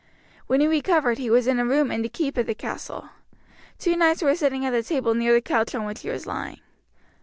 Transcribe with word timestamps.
When 0.47 0.61
he 0.61 0.67
recovered 0.67 1.19
he 1.19 1.29
was 1.29 1.45
in 1.45 1.59
a 1.59 1.63
room 1.63 1.91
in 1.91 2.01
the 2.01 2.09
keep 2.09 2.35
of 2.35 2.47
the 2.47 2.55
castle. 2.55 3.09
Two 3.77 3.95
knights 3.95 4.23
were 4.23 4.33
sitting 4.33 4.65
at 4.65 4.73
a 4.73 4.81
table 4.81 5.13
near 5.13 5.33
the 5.33 5.41
couch 5.41 5.75
on 5.75 5.85
which 5.85 6.01
he 6.01 6.09
was 6.09 6.25
lying. 6.25 6.59